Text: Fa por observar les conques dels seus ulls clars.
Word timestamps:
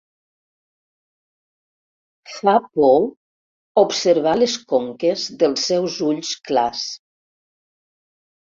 Fa 2.37 2.55
por 2.79 3.05
observar 3.83 4.33
les 4.39 4.57
conques 4.73 5.27
dels 5.45 5.69
seus 5.73 5.99
ulls 6.09 6.33
clars. 6.49 6.89